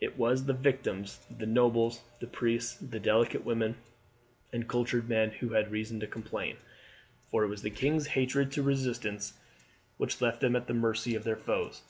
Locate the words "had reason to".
5.50-6.06